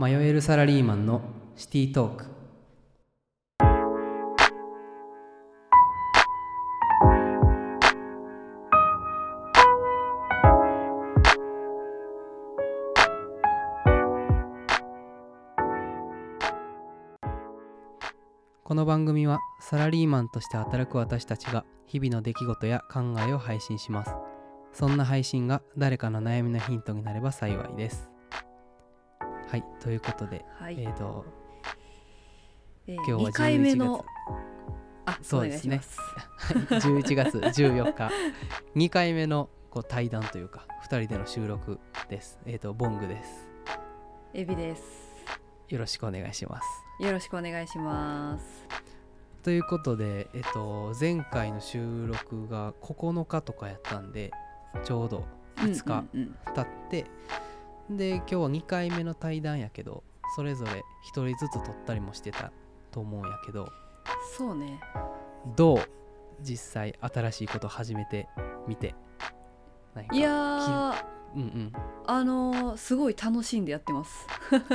[0.00, 1.20] 迷えるサラリーマンの
[1.56, 2.24] シティトーク。
[18.64, 24.14] この番組はサラリーマンとして働く私たちが日々の出来事や考えを配信します。
[24.72, 28.08] そんな配信が誰かの悩みのヒントになれば幸いです。
[29.50, 31.24] はいということで、はい、えっ、と
[32.86, 34.04] えー今日は2回目11の
[35.06, 35.80] あそうですね。
[36.50, 36.88] お願いします。
[36.88, 38.10] 11月14日。
[38.76, 42.38] 2回目のこう対談というか2人での収録です。
[42.46, 43.50] えっ、とボングです。
[44.34, 45.10] エビです。
[45.68, 47.04] よろしくお願いします。
[47.04, 48.68] よろしくお願いします。
[49.42, 54.30] ということで、えっと、前回の収録が9日とかやったんで
[54.84, 55.24] ちょうど
[55.56, 56.36] 5日うんうん。
[56.54, 57.06] 経って、
[57.90, 60.02] で今日は2回目の対談やけど
[60.36, 60.70] それぞれ
[61.12, 62.52] 1人ずつ撮ったりもしてた
[62.90, 63.68] と思うんやけど
[64.36, 64.80] そうね。
[65.56, 65.78] どう
[66.42, 68.28] 実際新しいこと始めて
[68.66, 68.94] みて？
[70.12, 70.94] いやー
[71.36, 71.72] うん
[72.06, 74.26] あのーすごい楽しんでやってます。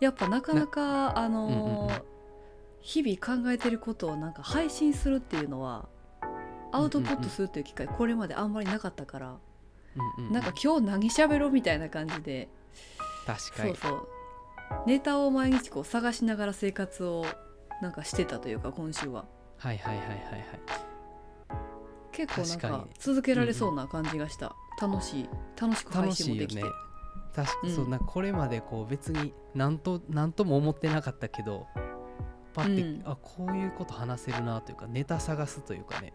[0.00, 1.92] やっぱなかなかあのーうんうんうん。
[2.80, 5.86] 日々考えてることをなんか配信するっていうのは
[6.72, 9.36] アウトプットするっていう機会これまであんまりなかったから、
[9.96, 12.48] うんうんなんか今日何喋ろうみたいな感じで。
[13.26, 13.76] 確かに。
[13.76, 14.08] そうそう。
[14.86, 17.26] ネタを毎日こう探しながら生活を
[17.82, 19.24] なんかしてたというか今週は。
[19.56, 20.40] はいはいはいはいはい。
[22.12, 25.28] 結構なんか続けられそうな感じがした、楽しい。
[25.60, 26.68] 楽しく配楽しいよ信もできて、ね。
[27.34, 27.74] 確か、うん。
[27.74, 31.66] そうなこれまでこう別になんとなんとも思ってなかったけど
[32.54, 33.02] パッて、うん。
[33.04, 36.12] あこういうこと話せるなというかネタ探すというかね。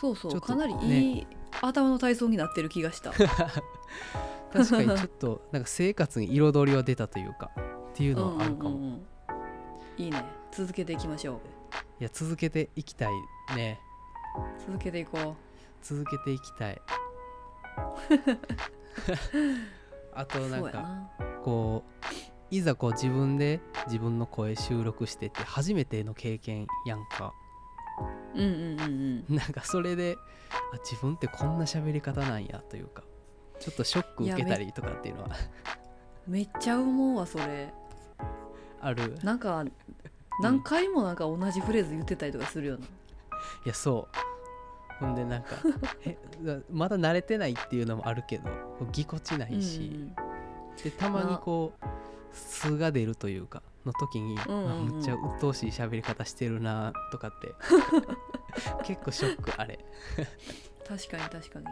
[0.00, 0.40] そうそう。
[0.40, 1.26] かなりいい、
[1.60, 3.12] 頭の体操になってる気がした。
[4.52, 7.50] 確かにちょっとなんか生活に彩りは出たというか
[7.90, 9.06] っていうのはあるかも、うんうんうんうん。
[9.98, 10.24] いいね。
[10.52, 11.40] 続けていきましょう。
[12.00, 13.08] いや続けていきたい
[13.56, 13.80] ね。
[14.66, 15.34] 続けていこ
[15.82, 16.80] 続けていきたい。
[20.14, 21.10] あとなんかな。
[21.42, 21.90] こう
[22.50, 27.34] いざこう自分で自分の声収録してって初めての経験やんか
[28.34, 29.36] うんうんうんうん。
[29.36, 30.16] なんかそれで
[30.72, 33.02] あ自分ってこんな喋り方なんやというか
[33.58, 35.30] ちょっとショック受けたりとかっていうのは。
[36.26, 37.72] めっちゃ思うわそれ。
[38.80, 39.18] ある？
[39.22, 39.64] なんか
[40.40, 42.88] 何回もなんか同じフレーズ言ってたりとかするような、い
[43.66, 45.04] やそう。
[45.04, 45.50] ほんでなんか
[46.70, 48.44] まだ慣れてないっていうのもあるけど
[48.92, 50.16] ぎこちないし、うん
[50.82, 51.86] でたまにこう
[52.32, 54.70] 素が出るというかの時に、うんうんうん。
[54.70, 57.54] あむっちゃ鬱陶しい喋り方してるなとかって。
[58.84, 59.78] 結構ショックあれ。
[60.86, 61.64] 確かに確かに。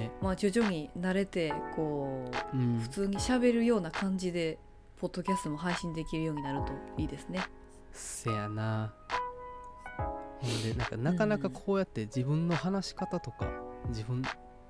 [0.00, 0.10] ね。
[0.22, 2.78] まあ徐々に慣れてこううん。
[2.78, 4.58] 普通に喋るような感じで
[4.96, 7.42] ポッドキャストも配信できるようになるといいですね。
[7.92, 8.94] せやな。
[10.62, 13.50] でなんかなかなかこうやって自分の話し方とか
[13.88, 14.22] 自分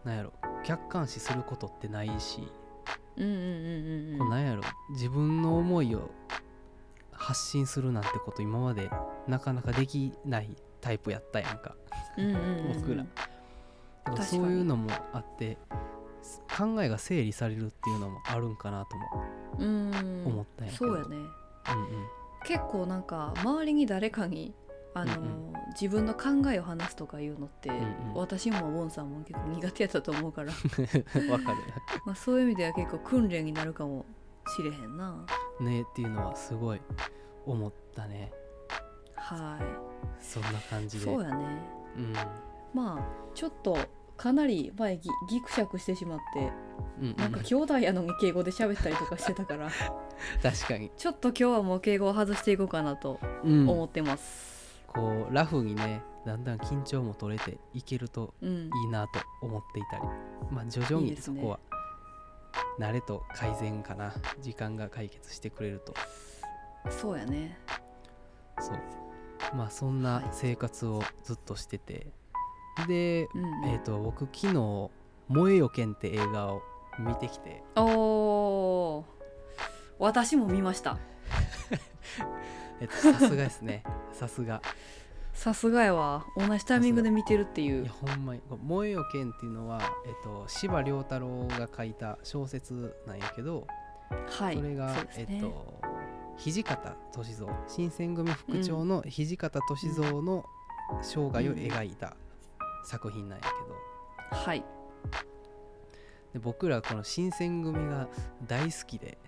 [0.04, 0.32] なんやろ
[0.65, 2.48] 客観視することってないし、
[3.16, 6.10] うんうんうんうんうこうんなんやろ自分の思いを
[7.28, 8.91] 発信するなんてこと今まで
[9.27, 11.75] なかなかできないタイプやったやんか。
[12.16, 12.81] うんうんうんうん。
[12.81, 14.25] 僕ら。
[14.25, 15.59] そういうのもあって
[16.22, 19.25] す考えが整理されるっていうのもあるんかなとも
[19.59, 20.87] うん思ったんやけど。
[20.87, 21.16] そうやね。
[21.16, 21.28] うんうん。
[22.47, 24.55] 結構なんか周りに誰かに
[24.95, 28.15] あの、うん自分の考えを話すとかいうのって、んうん。
[28.15, 30.50] 私もボンさんも結構苦手やったと思うから。
[31.31, 31.59] わかる。
[32.06, 34.06] まあそういう意味では結構訓練になるかも
[34.56, 35.27] しれへんな
[35.60, 36.80] ねっていうのはすごい
[37.46, 38.32] 思ったね。
[39.16, 39.58] は
[40.20, 41.04] そんな感いじで。
[41.04, 41.62] そうやね。
[41.96, 42.12] うん。
[42.74, 43.04] まあ
[43.34, 43.76] ちょっと
[44.16, 46.52] かなり前ギギクシャクしてしまって
[47.00, 49.70] うんうんなんか兄弟やのに敬語で喋ったりとかしてたから
[50.42, 53.68] 確かに、ちょっと今日はもう敬語を外していこうかなとうん。
[53.68, 54.58] 思ってます。
[54.88, 60.02] こうラフにねだんだん緊張も取れていけるとうん、いいなと思っていたり。
[60.50, 61.60] まあ徐々にそこは
[62.78, 64.15] 慣れと改善かな。
[64.41, 65.95] 時間が解決してくれると。
[66.91, 67.59] そうやね。
[68.60, 68.78] そう。
[69.57, 70.28] まあそんはない。
[70.33, 72.07] 生活をずっとしてて、
[72.86, 73.71] で、うんうん。
[73.71, 74.91] えっ、と僕昨日
[75.28, 76.63] 「燃えよ剣」って映画を
[76.98, 77.63] 見てきて。
[77.77, 79.04] おー。
[79.98, 80.98] 私も見ました。
[82.81, 83.83] えっとさすがですね。
[84.13, 84.63] さすが
[85.38, 86.26] さすがやわ。
[86.36, 93.64] 同じタイミングで見てるっていいうやほんまに「燃えよ剣」っていうのは、えっと、司馬遼太郎が書いた小説なんやけど、
[94.26, 94.56] はい。
[94.56, 95.08] それがそね。
[95.16, 95.80] えっと
[96.38, 97.46] 土方歳三。
[97.68, 100.44] 新選組副長の土方歳三の
[101.02, 102.16] 生涯を描いた
[102.84, 104.64] 作品なんやけど、はい。
[106.32, 108.08] で僕らこの新選組が
[108.44, 109.18] 大好きで。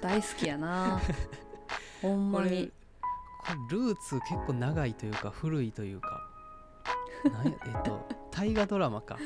[0.00, 1.00] 大好きやな。
[2.02, 2.70] ほんまに
[3.70, 6.28] ルーツ結構長いというか古いというか。
[7.32, 9.16] なんやえっと大河ドラマか。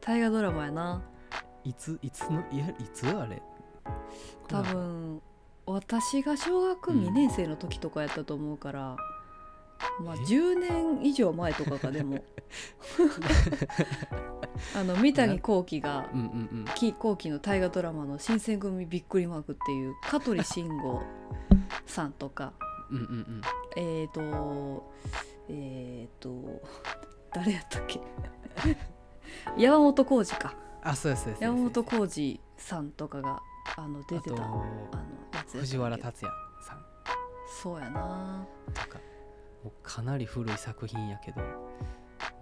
[0.00, 1.02] 大河ドラマやな。
[1.64, 3.42] いついつのいやいつあれ？
[4.48, 5.22] 多分
[5.66, 8.96] 私が小学2年生の時とかやったと思うから、
[10.00, 12.24] まあえ？10年以上前とかかでも。
[14.76, 16.28] あの三谷幸喜がうんうんう
[16.62, 16.64] ん。
[16.74, 21.02] き後期の大河ドラマの「新選組びっくりマーク」っていう香取慎吾
[21.86, 22.52] さんとか
[22.90, 23.40] うんうんうん。
[23.76, 24.90] えっ、ー、と
[25.48, 26.62] えっ、ー、と
[27.32, 28.00] 誰やったっけ？
[29.56, 30.54] 山本浩二か。
[30.82, 33.42] あそうです山本浩二さんとかが
[33.76, 34.64] あの出てたあの
[35.34, 36.84] やつ藤原竜也さん。
[37.62, 38.46] そうやな。
[38.74, 38.98] とか。
[39.62, 41.40] もうかなり古い作品やけど。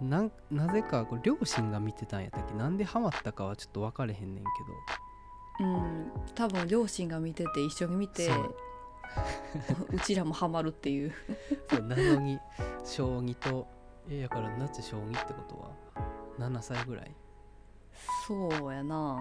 [0.01, 2.53] なんなぜかこれ両親が見てたんやったっけ？
[2.53, 6.11] なんでハマったかはちょっと分かれへんねんけうん。
[6.35, 8.55] 多分両親が見てて一緒に見てそ
[9.91, 11.13] う うちらもハマるっていう。
[11.69, 12.39] どそう謎に
[12.85, 13.67] 将棋と
[14.09, 15.71] えやからなっち将棋ってことは
[16.49, 17.13] ？7歳ぐらい？
[18.27, 19.17] そうやな。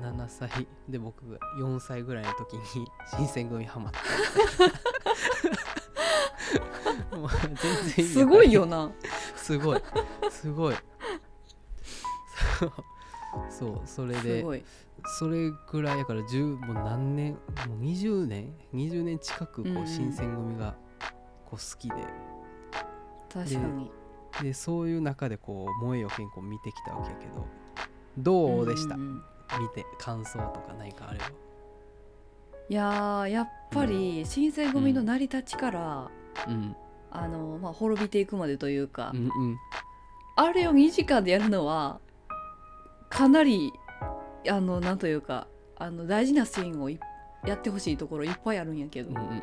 [0.00, 2.60] 7歳で僕が4歳ぐらいの時に
[3.16, 4.00] 新選組ハマった。
[7.16, 7.54] もう全
[7.96, 8.90] 然すごいよな。
[9.36, 9.82] すごい。
[10.30, 10.74] すごい
[13.50, 14.64] そうそれすで
[15.18, 17.32] それぐらいやから10もう何年
[17.66, 19.82] もう20年20年近くこうんうん。
[19.84, 20.74] う新選組が
[21.46, 21.94] こう好きで、
[23.32, 23.90] 確かに。
[24.42, 27.46] でそういう中でこう萌えよ健康見てきたわけやけど
[28.18, 29.22] どうでした、んんん。
[29.60, 31.26] 見て感想とか何かあれば。
[32.68, 36.10] いやーやっぱり新選組の成り立ちから、
[36.48, 36.74] うん。
[37.10, 39.58] あのまあ、滅びていくまでというか、うんうん。
[40.36, 42.00] あれを2時間でやるのは
[43.12, 43.72] かなり
[44.48, 46.98] あのなんというかあの大事なシーンをい
[47.46, 49.42] やってほしいところいっぱいあるんやけど、うんうんうんうん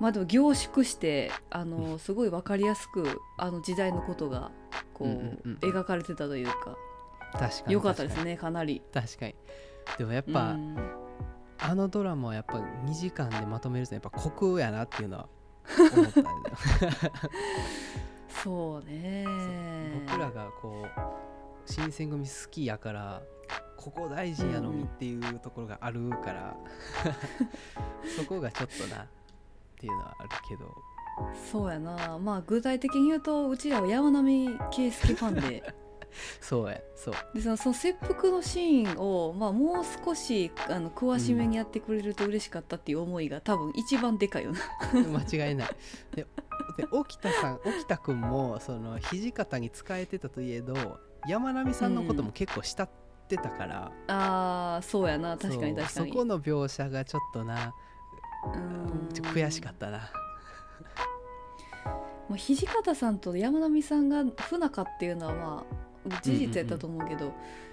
[0.00, 4.50] まあでも凝縮してあのすごい分かりやすくあの時代のことが
[4.94, 6.76] こう、うんうんうん描かれてたというか。
[7.32, 8.82] 確かに良かったですねかなり。
[8.92, 9.34] 確かに。
[9.96, 10.76] でもやっぱ、うん。
[11.58, 15.28] あのドラマはやっぱ2時間でまとめるとやっぱコクやなっていうのは
[15.94, 16.22] 思った
[18.42, 19.24] そうね
[20.08, 21.31] 僕らがこう
[21.66, 23.22] 新選組好きやから
[23.82, 26.56] ここ大事やのにっていうところがあるから、
[28.16, 29.06] そこがちょっとなっ
[29.76, 30.72] ていうのはあるけど。
[31.50, 32.16] そうやな。
[32.18, 35.74] まあ具体的に言うとうちらは山並圭介ファンで。
[36.40, 37.14] そうやそう。
[37.34, 44.60] でそのその切腹のシーンを、まあ、もう少しあの詳しめにやってくれると嬉しかったっていう思いが多分一番でかいよな。
[44.94, 45.68] 間違いない。
[46.14, 46.26] で
[46.76, 50.74] で沖田さん沖田君もその土方に仕えてたといえど
[51.26, 55.36] 山並さんのことも結構慕ってたから、あーそうやな。
[55.36, 56.10] 確かに確かに。
[56.10, 57.74] そこの描写がちょっとな
[58.44, 59.08] うん。
[59.12, 60.10] ちょ悔しかったな。
[62.28, 65.66] まあ、土方さんと山並さんが不仲っていうのはま
[66.10, 67.32] あ事実やったと思うけど、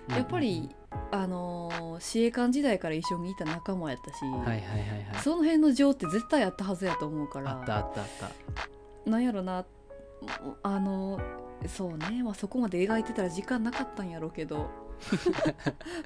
[0.10, 0.70] やっぱり、
[1.12, 5.22] あのー自衛官時代から一緒にいた仲間やったし、はいはいはいはい。
[5.24, 7.52] その辺の情って絶対あったはずやと思うから。
[7.52, 8.08] あったあったあっ
[9.06, 9.10] た。
[9.10, 9.66] なんやろな。
[10.64, 11.20] あの
[11.68, 14.70] そうね、まあ、そこまで描いてたら時間なかったんやろうけど。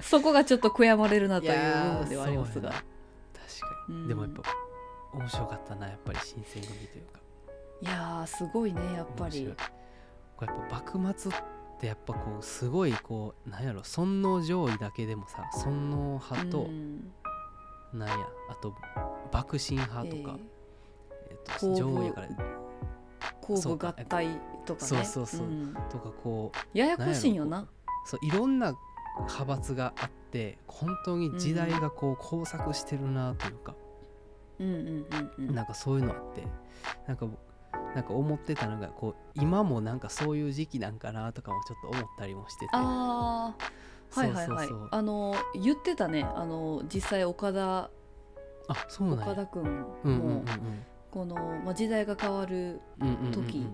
[0.00, 2.70] そこがちょっと悔やまれるなという部分ではありますが。
[2.70, 2.84] 確か
[3.88, 4.08] に、うん。
[4.08, 4.42] でもやっぱ
[5.14, 7.20] 面白かったなやっぱり新選組というか。
[7.82, 9.52] いやーすごいねやっぱり。
[10.36, 11.34] これやっぱ幕末っ
[11.80, 17.12] てやっぱこうすごいこうなんやろ尊皇攘夷だけでもさ尊皇派と、うん。
[17.92, 18.14] なんや
[18.50, 18.74] あと
[19.32, 20.38] 幕臣派とか、
[21.30, 22.28] えっと皇部攘夷やから
[23.40, 24.86] 公部合体とかね。
[24.86, 25.46] そうそうそう。
[25.46, 25.74] ん。
[25.90, 27.68] とかこうややこしいんよな
[28.06, 28.74] そういろんな
[29.16, 33.74] 派閥があって本当に時代がこう交錯してるなというか、
[34.58, 35.54] うんうんうんうん。
[35.54, 36.42] なんかそういうのあって。
[37.06, 37.26] なんか
[37.94, 42.70] なんか思ってたのがこう今もなんかそういう時期なんかなとかもちょっと思ったりもしてて。
[42.72, 44.20] あー。
[44.20, 44.68] はいはいはい。
[44.90, 46.24] あの言ってたね。
[46.34, 47.90] あの実際岡田
[48.68, 49.24] あそうなんや。
[49.26, 50.44] 岡田君うんうんうんも
[51.14, 52.80] この、まあ、時代が変わる
[53.32, 53.64] 時。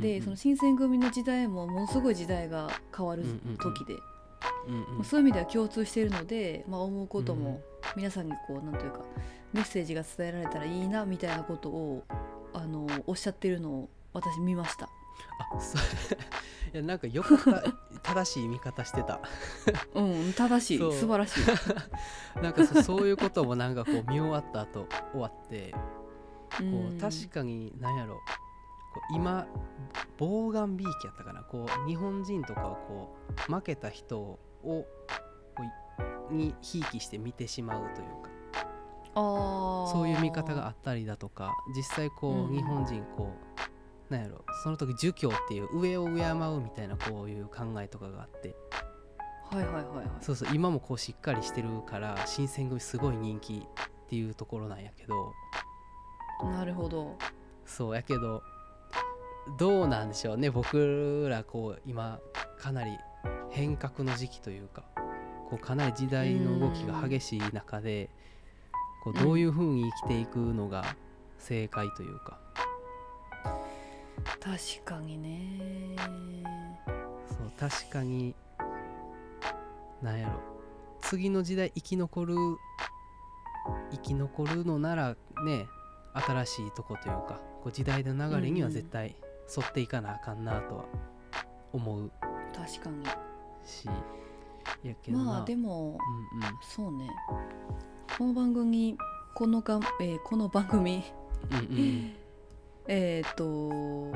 [0.00, 3.24] でその新選組の時代もものすごい時代が変わる
[3.62, 3.94] 時で、
[5.04, 7.60] そういう意味では共通しているので、まあ、思うことも
[7.96, 9.00] 皆さんにこうなんというか
[9.52, 12.04] メッセージが伝えられたらいいなみたいなことを
[12.52, 14.86] あのおっしゃってるのを私見ました。
[14.86, 15.80] あそう。
[16.74, 17.62] いやなんかよかった
[18.02, 19.20] 正しい見方してた。
[19.94, 20.78] うん正しい。
[20.78, 21.40] 素晴らしい。
[22.42, 25.74] なんかそそういうこともなんかこう見終わった後終わって
[26.58, 26.64] こ
[26.96, 28.14] う確かに何やろ。
[28.92, 29.46] こう今
[30.18, 31.42] ボーガンビーキやったかな。
[31.42, 33.16] こう日本人とかはこ
[33.48, 34.86] う負けた人をこ
[36.30, 38.30] うにひいきして見てしまうというか。
[39.14, 41.52] そういう見方があったりだとか。
[41.76, 43.34] 実際こう、日本人こ
[44.08, 44.44] うなんやろ。
[44.62, 48.54] その時儒教っていう上を敬うみたいなこういう考えとかがあって。
[49.50, 50.06] はいはいはいはい。
[50.20, 55.32] そうそう今もこうしっかりしてるから新選組すごい人気っていうところなんやけど
[56.46, 57.16] なるほど。
[57.66, 58.42] そうやけど
[59.58, 60.50] どうなんでしょうね。
[60.50, 62.18] 僕らこう今
[62.58, 62.90] かなり
[63.50, 64.84] 変革の時期というか
[65.48, 68.10] こうかなり時代の動きが激しい中で
[69.02, 70.84] こうどういうふうに生きていくのが
[71.38, 72.38] 正解というか、
[74.38, 75.96] 確かにね。
[77.28, 78.34] そう確かに
[80.02, 80.40] なんやろ。
[81.00, 82.36] 次の時代生き残る
[83.90, 85.66] 生き残るのならね
[86.14, 89.16] 新しいとこというかこう時代の流れには絶対
[89.56, 90.84] 沿っていかなあかんなとは
[91.72, 92.10] 思う
[92.54, 93.04] 確かに。
[93.64, 93.88] し
[94.82, 95.24] やけどな。
[95.24, 95.98] まあでも
[96.34, 96.58] うんうん。
[96.62, 97.08] そうね。
[98.18, 98.98] この番組
[99.34, 101.02] このが、えーこの番組
[101.50, 102.12] うんうん。
[102.88, 104.12] えっ、と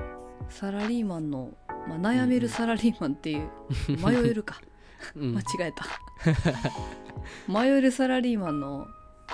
[0.49, 1.53] サラリーマンの、
[1.89, 3.49] まあ、悩めるサラリーマンっていう、
[4.05, 4.61] 迷えるか。
[5.15, 5.35] うん。
[5.37, 5.85] 間違えた。
[7.49, 8.87] 迷えるサラリーマンの、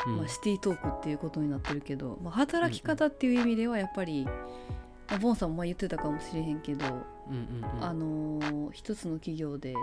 [0.06, 0.16] うん。
[0.18, 4.32] まあ、シティトークっていうことになってるけど、まあ、働き方っていう意味ではやっぱり、ま
[5.16, 7.84] あボンさんも前言ってたかもしれへんけど、うんうんうん。
[7.84, 9.74] あのー一つの企業で、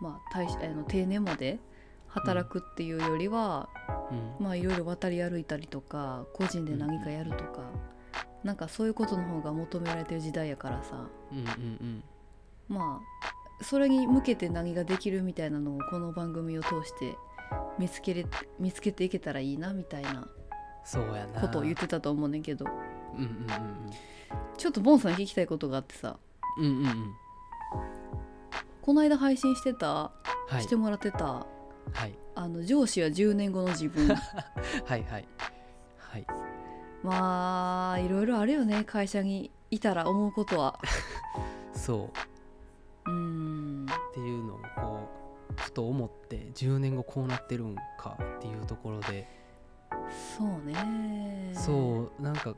[0.00, 1.58] まあ、大しあの定年まで
[2.08, 3.68] 働くっていうよりは、
[4.10, 4.44] うん。
[4.44, 7.70] まあいろいろ渡り歩いたりとか個人で何かやるとか、
[8.44, 11.08] なんかそういうことの方が求められてる時代やからさ。
[11.32, 12.04] うんうんうん。
[12.68, 17.16] まあそれに向けて何ができるみたいなのをこの番組を通して
[17.78, 18.26] 見つけれ
[18.58, 20.28] 見つけていけたらいいなみたいな
[21.40, 22.66] ことを言ってたと思うねんけど。
[23.16, 23.46] うんうん
[24.56, 26.18] ちょっとボンさんに聞きたいことがあってさ。
[26.58, 26.84] うんうんうん。
[26.84, 27.14] うん
[28.82, 30.12] この間配信してた、は
[30.58, 30.62] い。
[30.62, 31.46] してもらってたは
[32.06, 32.18] い。
[32.34, 34.08] あの上司は10年後の自分。
[34.84, 35.24] はいはい。
[35.98, 36.26] はい。
[37.02, 40.80] まあいろいろあるよね会社にいたら思うことは。
[41.72, 42.10] そ
[43.06, 43.10] う。
[43.10, 43.86] うーん。
[43.86, 44.60] っていうのを
[45.56, 49.28] ふと思って10年後こうなってるんかっていうところで。
[50.36, 51.50] そうね。
[51.54, 52.54] そうなんか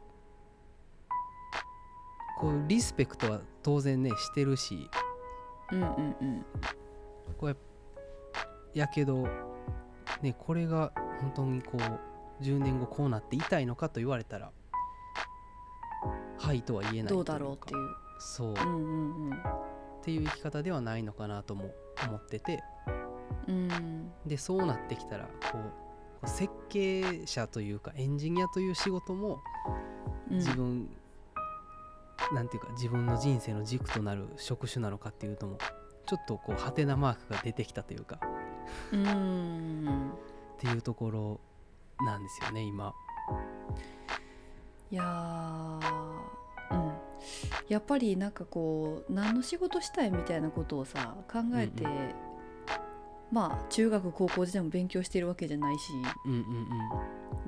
[2.38, 4.88] こうリスペクトは当然ねしてるし。
[5.72, 6.44] うんうんうん。
[7.38, 7.56] こうや
[8.74, 9.26] やけど
[10.20, 14.50] ねこれが本当にこう10年後こうなっていたいのかと言われたら
[16.38, 17.80] はいとは言えないどうだろうっていう。
[18.18, 19.42] そう、っうんうんうん。
[20.02, 21.74] ていう生き方ではないのかなとも
[22.06, 22.62] 思ってて
[23.48, 25.58] うんでそうなってきたらこ
[26.22, 29.42] う設計者というかエンジニアという仕事も
[30.30, 30.36] うん。
[30.38, 30.88] 自分、
[32.32, 35.58] なんていうか自分の人生の軸となる職種なのかっていうのも
[36.06, 38.18] ちょっとこうハテナマークが出てきたというか
[38.92, 40.12] うーん。
[40.56, 41.40] っていうところ
[42.04, 42.94] なんですよね今。
[44.90, 45.80] いやー
[46.70, 46.92] うん。
[47.68, 52.14] やっぱりなんかこう何の仕事したいみたいなことをさ考えて、うん
[53.34, 55.90] まあ中学高校時代も勉強してるわけじゃないし
[56.24, 56.68] うんうん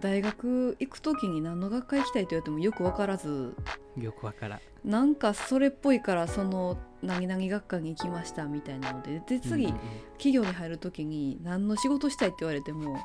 [0.00, 3.55] 大学行く時に何の学科行きたいと言われてもよく分からず
[3.97, 4.61] うんよくわからん。
[4.85, 9.81] なんかそれっぽいからその何々学科に行きましたみたいなのでで次、うんうん
[10.19, 12.97] 企業に入る時に何の仕事したいって言われても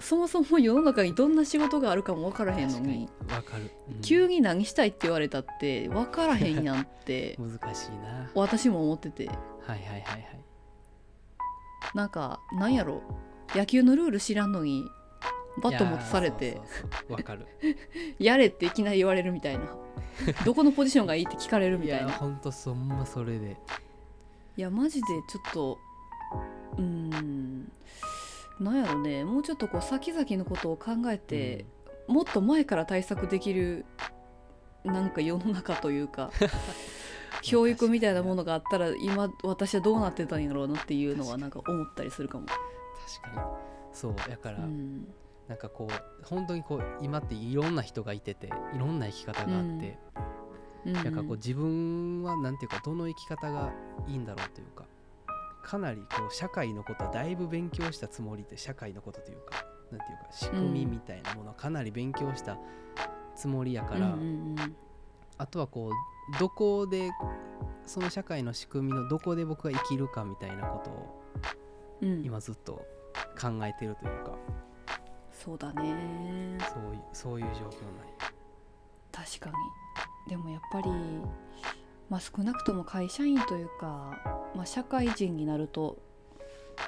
[0.00, 8.30] そもそも世の中にどんな仕事があるかも分からへんのににわかる、うん急に何したいって言われたって分からへんやんって 難しいな。
[8.34, 9.38] 私も思っててはい
[9.68, 10.44] はいはいはい。
[11.94, 13.02] なんかなんやろ？
[13.54, 14.84] 野球のルール知らんのに
[15.62, 16.60] バット持たされて
[17.08, 17.46] わかる。
[18.18, 19.64] やれっていきなり言われるみたいな。
[20.44, 22.12] どこのポジションがいいって聞かれるみたいな。
[22.12, 23.56] ほんとそんまそれで。
[24.56, 25.78] いやマジでちょっと
[26.78, 27.70] うーん
[28.60, 29.24] なんやろね。
[29.24, 31.66] もうちょっとこう先々のことを考えて、
[32.08, 33.84] もっと前から対策できる
[34.84, 36.30] なんか世の中というか
[37.42, 42.46] 教育みたいなものがあったら今私はどうなってたんやろうなっていうのはなんか思ったりするかも。
[42.46, 43.46] 確かに。
[43.92, 45.06] そうやから、うん
[45.48, 49.98] なんかこう本当にこう今っていろんな人がいてていろんな生き方があって、
[50.84, 53.72] うんなんかこう自分はなんていうかどの生き方が
[54.06, 54.84] いいんだろうというか
[55.64, 62.56] かなりこう社会のことはだいぶ勉強したつもりで社会のことというかなんていうか仕組みみたいなものはかなり勉強した
[63.34, 64.16] つもりやから、うんう
[64.60, 64.76] ん
[65.38, 67.10] あとはこうどこで
[67.84, 71.22] その社会の仕組みのどこで僕が生きるかみたいなことを
[72.02, 72.24] うんうん。
[72.24, 72.84] 今ずっと
[73.40, 74.36] 考えてるというか、
[75.32, 76.58] そうだね。
[76.72, 77.70] そういうそういう状況なんや。
[79.12, 80.30] 確かに。
[80.30, 80.90] でもやっぱり、
[82.10, 84.18] まあ、少なくとも会社員というか、
[84.54, 85.96] まあ、社会人になると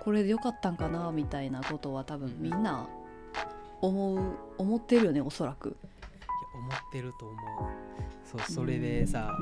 [0.01, 2.43] これでよかったんかなみたいなことは多分うん。
[2.43, 2.89] みんな
[3.81, 5.69] 思う思ってるよねおそらく。
[5.69, 5.79] いや
[6.59, 7.88] 思ってると思う
[8.31, 9.35] そうそれでさ、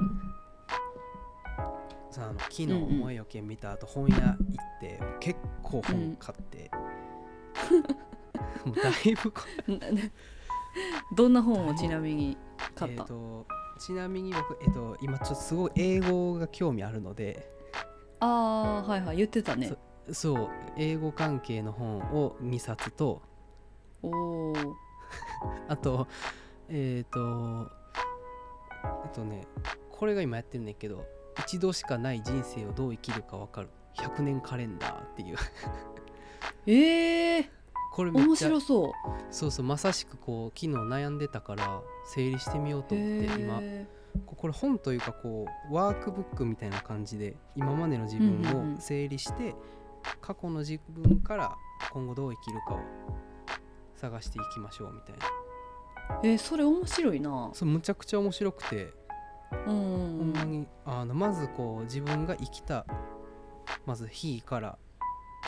[2.08, 2.82] さあの昨日うんうん。
[3.00, 4.36] 思いよけ見た後本屋行っ
[4.80, 6.70] て結構本買って、
[8.64, 9.40] もうだいぶこ
[11.16, 12.36] どんな本をちなみに
[12.76, 13.46] 買った、えーと
[13.78, 17.50] ちなみに僕、えっと今ちょっとすごい英語が興味あるので。
[18.20, 19.76] ああはいはい言ってたね。
[20.12, 23.20] そう英語関係の本を2冊と。
[24.02, 24.54] お
[25.68, 26.06] あと
[26.68, 27.70] えっ、と
[29.04, 29.46] えっとね
[29.90, 31.04] これが今やってるんだけど
[31.38, 33.68] 一度しかない人生をどう生きるか分かる。
[33.96, 35.36] 100年カレンダーっていう。
[36.66, 37.50] ええ面
[37.92, 38.92] これめっちゃ白そう。
[39.30, 43.58] そうそうまさしくこう昨日悩んでたから整理してみようと思って今。
[43.60, 43.86] へ
[44.24, 48.74] ここれ本というかこうワークブックみたいな感じで今までの自うんうんう分ん。
[48.76, 49.54] を整理して、
[50.20, 51.56] 過去の自分から
[51.90, 52.80] 今後どう生きるかを
[53.94, 55.26] 探していきましょうみたいな。
[55.26, 55.35] ー
[56.22, 57.50] えーそれ面白いな。
[57.52, 58.92] そうむちゃくちゃ面白くて、
[59.64, 62.86] ほんまにあのまずこう自分が生きた
[63.84, 64.78] まず日から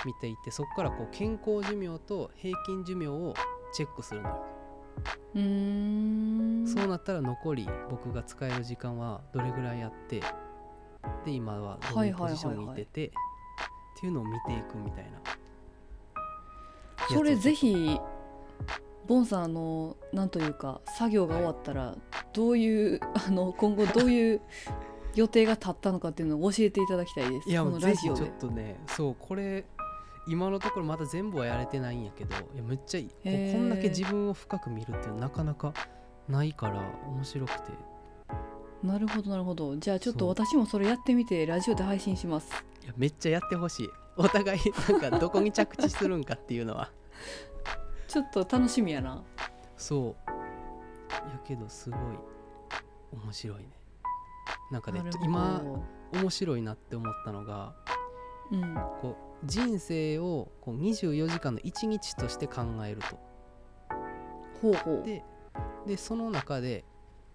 [0.05, 3.35] 見ていってそこからこう健康寿命と平均寿命を
[3.73, 4.47] チェックするのよ、
[5.35, 6.67] うーん。
[6.67, 10.23] そうなったら残り僕が使える時間はどれぐらいあって
[11.25, 13.11] で今はどういうポジションにいてて、っ
[14.01, 15.19] ていうのを見ていくみたいな
[17.09, 17.99] それぜひ
[19.09, 21.97] ボンさんあのなんというか作業が終わったら
[22.35, 24.41] どういうあの今後どういう
[25.15, 27.51] 予定が立ったのかっていうのを教えていただきたいです。
[27.51, 28.17] いやこもうぜひちょっ。
[28.39, 29.65] とねそうこれ
[30.29, 35.73] 今のところまだ全部はやれてないんやけどいやめっちゃいいこんだけ自分を深く見るっていうのなかなか
[36.29, 37.73] ないから面白くて。
[38.83, 39.75] なるほどなるほど。
[39.77, 42.49] じゃあちょっと私もそれやってみてラジオで配信します。
[42.85, 43.91] いやめっちゃやってほしい。
[44.17, 46.91] お互いなんかどこに着地するんかっていうのは
[48.09, 49.23] ちょっと楽しみやな。
[49.77, 50.31] そう。
[51.13, 52.01] やけどすごい
[53.13, 53.71] 面白いね。
[54.73, 55.63] なんかね今
[56.13, 57.75] 面白いなって思ったのが
[58.51, 58.75] うん。
[59.03, 63.19] こう人生をこう24時間の1日として考えると。
[64.63, 65.03] ほうほう。
[65.05, 65.23] で
[65.87, 66.85] でその中で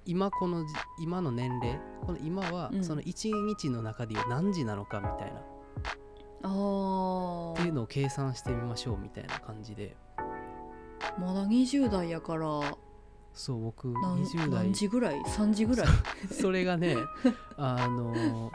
[0.05, 2.83] 今このじ今の年齢この今はうん。
[2.83, 5.41] その1日の中で何時なのかみたいな、
[6.41, 7.53] あー。
[7.53, 9.95] っていうのを計算してみましょうみたいな感じで
[11.19, 12.47] まだ20代やから。
[13.33, 14.49] そう僕何20代。
[14.65, 15.87] 何時ぐらい ?3 時ぐらい？
[16.31, 16.95] それがね
[17.57, 18.51] あの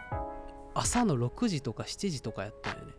[0.74, 2.92] 朝の6時とか7時とかやったよね。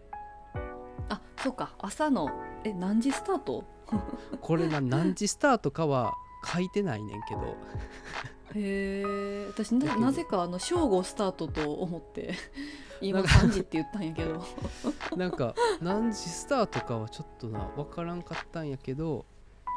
[1.10, 1.74] あそうか。
[1.80, 2.30] 朝の
[2.64, 3.64] え何時スタート？
[4.42, 6.14] これな何時スタートかは
[6.46, 7.42] 書いてないねんけど。
[8.56, 12.34] へえ私なぜかあの正午スタートと思って。
[13.02, 14.44] 今なんか3時って言ったんやけど。
[15.16, 19.26] なんか何時スタートかはちょっとな分からんかったんやけど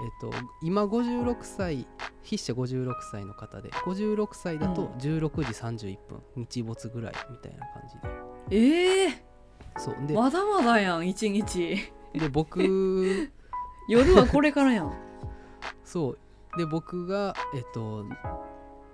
[0.05, 0.31] えっと
[0.63, 1.87] 今56歳
[2.25, 4.89] 筆者56歳の方で56歳だとうん。
[4.99, 7.95] 16時31分、日没ぐらいみたいな感じ
[8.51, 8.57] で。
[8.57, 9.25] ええ
[9.77, 11.77] そうで,、まだまだやん一日。
[12.15, 12.61] で僕
[13.89, 14.93] 夜はこれからやん。
[15.85, 16.19] そう。
[16.59, 18.05] で僕がえっと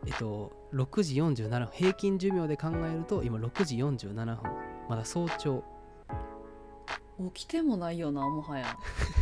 [0.07, 4.39] えっと6時47分平均寿命で考えると今6時47分
[4.89, 5.65] まだ早朝
[7.33, 8.79] 起きてもないよなもはや。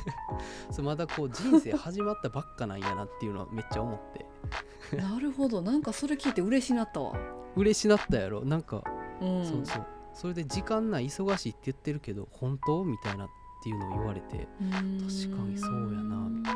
[0.70, 4.26] そうまだこう人生始まったばっかなんやなっていうのはめっちゃ思って。
[4.96, 5.62] なるほど。
[5.62, 7.14] なんかそれ聞いて嬉しなったわ。
[7.56, 8.44] 嬉しなったやろ。
[8.44, 8.82] なんか、
[9.20, 9.44] うん。
[9.44, 9.87] そうそう。
[10.12, 13.28] それで時間ない忙しいって言ってるけど本当みたいなっ
[13.62, 16.54] ていうのを言われて確かにそうやなみたい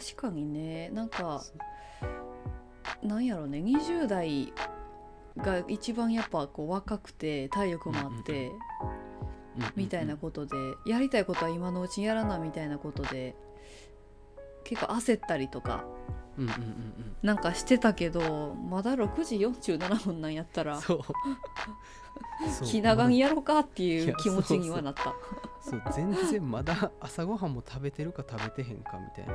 [0.00, 0.90] 確かにね。
[0.90, 1.42] なんか
[3.02, 3.58] なんやろね。
[3.58, 4.52] 20代
[5.36, 9.11] が一番やっぱこう若くて体力もあって、うん
[9.76, 13.34] みたいなことで、やりたいことは今のうちにやらなみたいなことで
[14.64, 15.84] 結構焦ったりとか
[16.38, 17.16] うんうんうんうん。
[17.22, 21.00] なんかしてたけどまだ6時47分なんやったら そう。
[22.64, 25.14] 気長にやろうかっていいうや気持ちにはなった。
[25.60, 25.82] そう。
[25.92, 29.34] 全然まだ朝ごはんも食べてるか食べてへんかみたいな。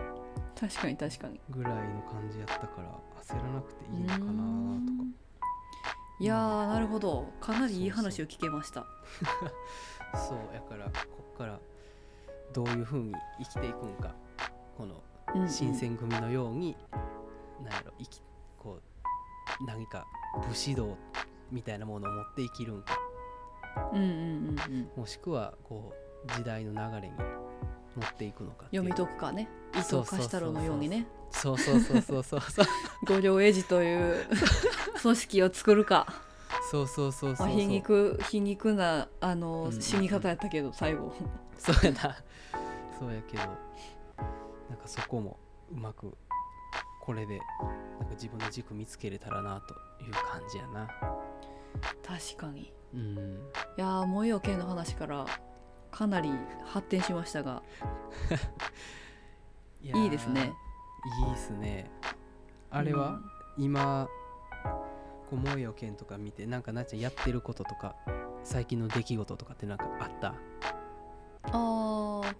[0.59, 1.39] 確かに確かに。
[1.49, 5.07] ぐらいの感じやったから焦らなくていいのかなとか。
[6.19, 7.31] いやーなるほど。
[7.39, 8.87] かなりいい話を聞けました
[10.13, 10.91] そうやからこ
[11.33, 11.59] っから
[12.53, 14.13] どういうふうに生きていくんか。
[14.77, 15.03] この
[15.35, 15.49] うんうん。
[15.49, 16.75] 新選組のように、
[17.63, 18.21] なんやろ生き
[18.57, 20.05] こう何か
[20.47, 20.97] 武士道
[21.51, 22.97] みたいなものを持って生きるんか。
[23.93, 24.89] うんうんうんうん。
[24.95, 25.93] もしくはこ
[26.25, 27.13] う時代の流れに
[27.95, 29.49] 持っていくのか読み解くかね。
[29.75, 31.07] 伊藤貸太郎のようにね。
[31.29, 32.65] そうそうそうそうそうそう
[33.05, 34.25] 五両英治という
[35.01, 36.07] 組織を作るか
[36.69, 39.67] そうそうそうそう皮肉皮肉なあの、うん。
[39.67, 41.13] うんうん死に方やったけど最後。
[41.57, 42.15] そうやな。
[42.99, 43.43] そうやけど。
[44.69, 45.39] なんかそこも
[45.71, 46.15] うまく
[47.01, 47.39] これで
[47.99, 50.87] なんか自分の軸見つけれたらなという感じやな。
[52.03, 52.63] 確かに。
[52.63, 53.15] いうん。
[53.77, 55.25] やー燃えよ剣の話から
[55.89, 56.31] かなり
[56.65, 57.63] 発展しましたが。
[59.81, 60.53] いいいですね。
[61.21, 61.89] いいですね。
[62.69, 63.21] あれは、
[63.57, 64.09] 今
[65.29, 67.95] こう「萌えよ剣」とか見てなんかなっちゃんやってることとか
[68.43, 70.33] 最近の出来事とかってなんかあった？
[71.43, 72.35] あー。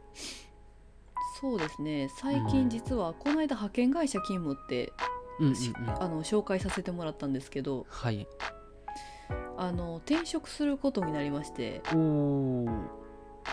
[1.39, 2.09] そうですね。
[2.17, 2.47] 最うん。
[2.47, 4.91] 近実はこの間派遣会社勤務って、
[5.39, 5.89] うんうんしうん。
[6.03, 8.27] あの紹介させてもらったんですけどはい。
[9.57, 11.81] あの転職することになりまして。
[11.93, 12.67] おお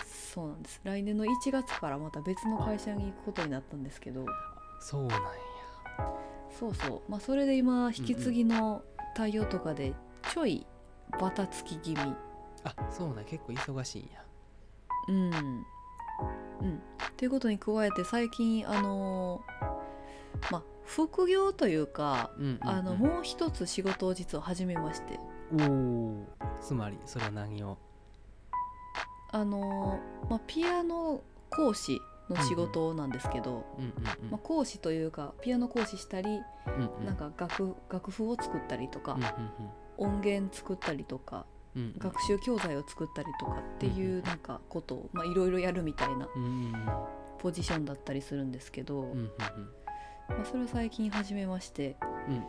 [0.05, 0.81] そうなんです。
[0.83, 4.25] 来年の1月からまた別の会社に行くことになったんですけど。
[4.79, 5.25] そうなんや。
[6.59, 7.01] そうそう。
[7.07, 8.81] まあそれで今引き継ぎの
[9.15, 9.93] 対応とかで
[10.31, 10.67] ちょい
[11.19, 12.13] バタつき気味。
[12.63, 14.23] あそうな結構忙しいんや。
[15.07, 15.33] うん。
[16.61, 16.75] うん。
[16.75, 19.41] っていうことに加えて最近あの
[20.51, 22.69] まあ副業というかうんうんうん。
[22.69, 25.19] あのもう一つ仕事を実は始めまして。
[25.53, 26.25] おお
[26.59, 27.77] つまりそれは何を？
[29.31, 29.99] あの、
[30.29, 33.93] まあ、ピアノ講師の仕事なんですけど、うんうん
[34.25, 34.31] うん。
[34.31, 36.33] まあ、講師というかピアノ講師したりう
[36.81, 37.05] んうん。
[37.05, 39.29] なんか楽楽譜を作ったりとかうんうん
[39.97, 46.85] 音源作ったりとかうんうん学習教材を作ったりとかっていうなんかことをまあいろいろやるみたいなうんうんうん。
[47.37, 49.31] ポジションだったりするんですけど、うんうん
[50.29, 51.95] まあ、それを最近始めまして
[52.27, 52.43] うんうん。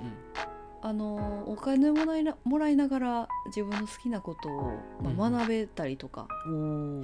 [0.83, 4.63] あのお金もらいなもらいながら自分の好きなことを、
[5.03, 5.39] まあ、うんうん。
[5.39, 6.29] 学べたりとか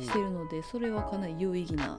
[0.00, 1.98] してるのでそれはかなり有意義な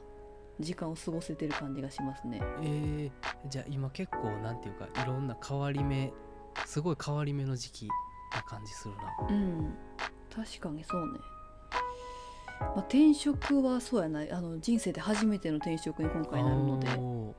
[0.60, 2.42] 時間を過ごせてる感じがしますね。
[2.62, 3.12] えー、
[3.50, 6.14] じゃあ今結構なんていうかいろんな変わり目
[6.66, 7.88] すごい変わり目の時期
[8.34, 9.28] な感じするな。
[9.30, 9.74] うん。
[10.34, 11.20] 確かにそうね。
[12.60, 14.24] まあ、転職はそうやな。
[14.24, 17.36] いあの人生で初めての転職に今回なるので、お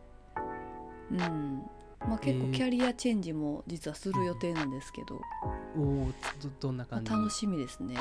[1.11, 1.63] うん。
[2.01, 2.53] まあ、結構えー。
[2.53, 7.97] キャリアチェンジも実はする予定なんですけど、ーおーどどんなま感じあ楽しみですね。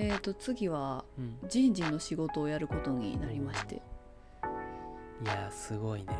[0.00, 3.74] えー、と次はうん、人事の仕事をやることになりまして。
[3.74, 6.16] いやーすごいね。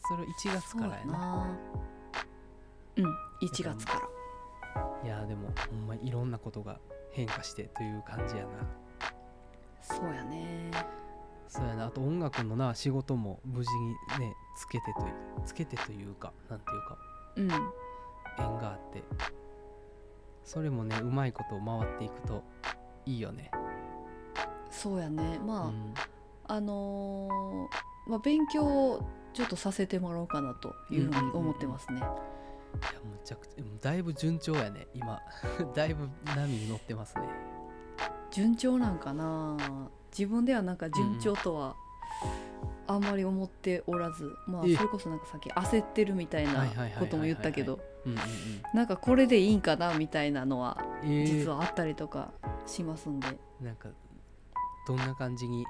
[0.00, 1.12] それ1月からやな。
[1.12, 1.58] な。
[2.98, 3.04] うん
[3.42, 4.08] 1月か
[4.74, 4.80] ら。
[5.04, 6.78] いやーでもほんまいろんなことが
[7.10, 8.48] 変化してという感じやな。
[9.80, 10.70] そうやね。
[11.48, 11.86] そうやな。
[11.86, 13.70] あと音楽のな仕事も無事
[14.18, 15.14] にねつけてという
[15.44, 16.98] つけてというかなんていうか。
[17.34, 17.48] うん。
[18.38, 19.02] 縁があって
[20.44, 22.42] それもねうまいこと回っていくと
[23.06, 23.50] いいよね。
[24.70, 25.38] そうやね。
[25.44, 25.94] まあ、うん。
[26.44, 32.08] あのーまあ、勉強をちょっとさせてもらおうかなというふうに思ってますね、いや
[33.04, 35.20] むちゃくちゃだいぶ順調やね今。
[35.74, 37.28] だいぶ波に乗ってますね。
[38.30, 39.56] 順調なんかな。
[40.16, 41.76] 自分ではなんか順調とは
[42.86, 46.66] あんまり思っておらず、まあえそれこそなんかさっき焦ってるみたいな
[46.98, 47.78] ことも言ったけど
[48.74, 52.32] なんかこれでいいんかなみたいなのはえー実はあったりとか
[52.66, 53.28] しますんで、
[53.60, 53.88] なんか
[54.86, 55.64] どんな感じに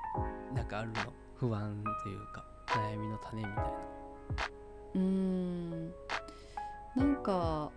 [0.54, 0.94] なんかあるの？
[1.36, 3.64] 不安というか悩みの種みたいな。
[4.94, 5.92] うーん。
[6.96, 7.70] なんか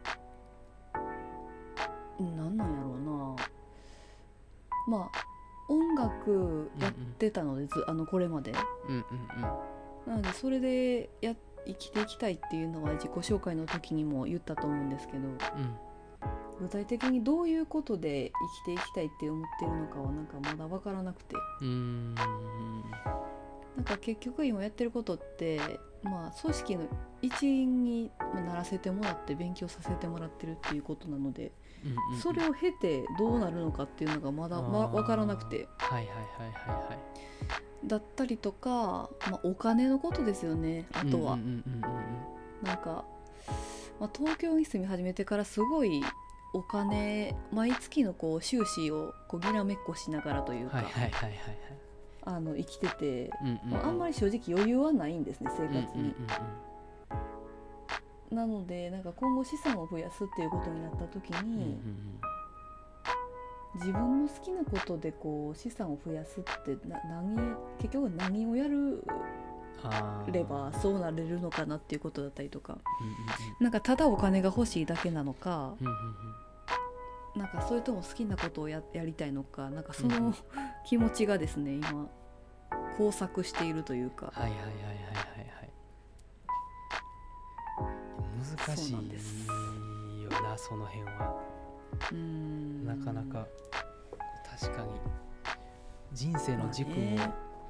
[2.19, 4.97] なんなんやろうな。
[4.99, 5.34] まあ
[5.67, 8.53] 音楽やってたのでず、あのこれまで。
[8.87, 9.05] うんうん
[10.05, 11.33] なのでそれでや
[11.65, 15.19] 生きていきたいっていうのは自己紹介の時にも言ったと思うんですけど。
[15.19, 15.33] うん。
[15.33, 15.37] うん
[16.59, 18.31] 具体的にどういうことで
[18.65, 21.35] 生きていきたいって思ってるのかはなんかまだ分からなくて。
[21.35, 22.15] うーん。
[22.15, 22.21] な
[23.81, 25.59] んか結局今やってることって
[26.01, 26.87] まあ組織の
[27.21, 31.41] 一員にならせてもらって勉強させてもらってるっていうことなので。
[31.41, 31.64] うんうんうん
[32.21, 35.67] それを経てどうなるのかっていうのがまだわ分からなくて。
[35.77, 36.17] はいはいはい
[36.53, 37.87] はいはい。
[37.87, 41.37] だったりとか、まあ、お金のことですよねあとは。
[42.63, 43.05] なんか、
[43.99, 46.03] まあ、東京に住み始めてからすごい
[46.53, 51.37] お金毎月のこう収支をこうぎらめっこしながらというか、はいはいはいはいはい。
[52.27, 53.71] あの生きてて、うんうんうん。
[53.71, 55.83] まあ、あんまり正直余裕はないんですね生活に。
[55.83, 56.15] うんうんうん
[58.31, 61.77] なのでなんか今後資産を増やすっていうことになった時に、
[63.75, 67.35] 自分の好きなことでこう資産を増やすってな何
[67.79, 69.03] 結局何をやる
[70.31, 72.77] ればそうなれるのかなっていうことだったりとか。
[73.59, 75.75] うなんかただお金が欲しいだけなのか
[77.35, 80.33] うなんかそれとも好きなことをややりたいのかなんかその
[80.87, 82.07] 気持ちがですね今
[82.99, 84.31] 交錯しているというか。
[84.33, 85.14] はいはいはいはい
[88.67, 88.93] 難しい
[90.23, 91.35] よなその辺は。
[92.11, 92.85] うん。
[92.85, 93.47] なかなか
[94.59, 94.91] 確かに
[96.13, 96.93] 人生の軸を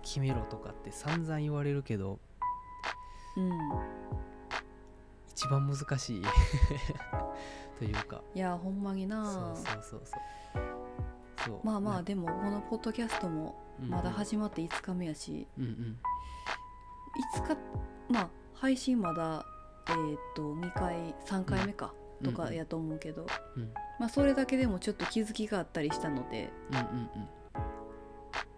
[0.02, 2.20] 決めろとかって散々言われるけど
[3.38, 3.52] うん。
[5.30, 6.22] 一番難しい。
[7.78, 8.22] というか。
[8.34, 9.26] いやほんまにな。
[9.26, 10.02] そうそうそう
[11.46, 11.60] そう。
[11.64, 16.00] まあまあなでもこのポッドキャストもうんまだ始まって5日目やし、うんうん。
[17.38, 17.58] 5日
[18.10, 19.46] まあ配信まだ
[19.88, 22.32] えーっと2回3回目か、うん。
[22.32, 23.74] とかやと思うけど、うん。
[24.00, 27.10] まあそれだけでもちょっと気づきがあったりしたので、うんうん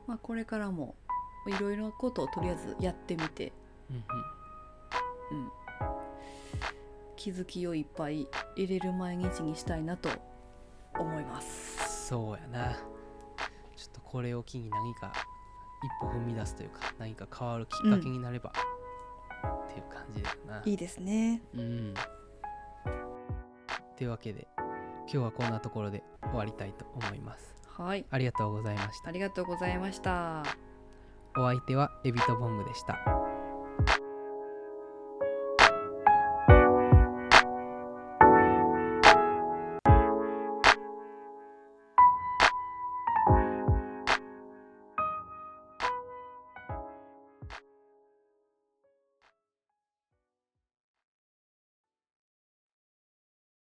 [0.08, 0.96] まあ、これからも
[1.48, 3.52] いろいろなことをとりあえずやってみて、
[3.90, 5.44] うんうん。
[5.44, 5.52] うん、
[7.18, 10.10] 気づきをいっぱい入れる毎日にしたいなと
[10.98, 12.08] 思います。
[12.08, 12.74] そうやな。
[12.74, 15.12] ちょっとこれを機に何か
[15.84, 18.54] 一歩踏み出すというか何か変わるきっかけになれば、
[19.80, 20.62] っていう感じだよな。
[20.66, 21.42] いいですね。
[21.54, 21.94] うん。
[23.96, 27.56] というわけで今日はこんなところで終わりたいと思います。
[27.68, 29.10] はい、ありがとうございました。
[29.10, 30.44] ありがとうございました。
[31.38, 33.27] お相手はエビとボングでした